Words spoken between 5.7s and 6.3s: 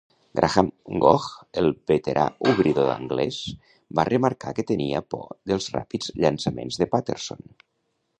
ràpids